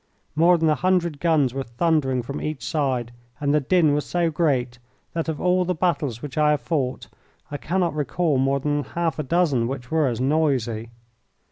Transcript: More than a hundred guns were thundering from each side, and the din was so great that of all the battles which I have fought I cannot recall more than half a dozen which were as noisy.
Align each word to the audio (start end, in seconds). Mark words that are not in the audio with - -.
More 0.35 0.57
than 0.57 0.67
a 0.67 0.73
hundred 0.73 1.19
guns 1.19 1.53
were 1.53 1.61
thundering 1.61 2.23
from 2.23 2.41
each 2.41 2.65
side, 2.65 3.11
and 3.39 3.53
the 3.53 3.59
din 3.59 3.93
was 3.93 4.03
so 4.03 4.31
great 4.31 4.79
that 5.13 5.29
of 5.29 5.39
all 5.39 5.63
the 5.63 5.75
battles 5.75 6.23
which 6.23 6.39
I 6.39 6.49
have 6.49 6.61
fought 6.61 7.07
I 7.51 7.57
cannot 7.57 7.93
recall 7.93 8.39
more 8.39 8.59
than 8.59 8.83
half 8.83 9.19
a 9.19 9.23
dozen 9.23 9.67
which 9.67 9.91
were 9.91 10.07
as 10.07 10.19
noisy. 10.19 10.89